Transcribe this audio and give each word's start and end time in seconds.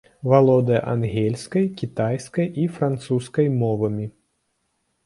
Валодае 0.31 0.79
ангельскай, 0.93 1.67
кітайскай 1.83 2.47
і 2.63 2.67
французскай 2.79 3.47
мовамі. 3.63 4.13